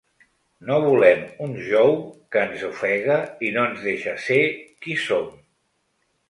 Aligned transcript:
No 0.69 0.77
volem 0.83 1.19
un 1.47 1.51
jou 1.67 1.93
que 2.35 2.41
ens 2.45 2.63
ofega 2.69 3.19
i 3.49 3.53
no 3.59 3.67
ens 3.73 3.85
deixa 3.89 4.17
ser 4.25 4.41
qui 4.87 4.97
som. 5.05 5.29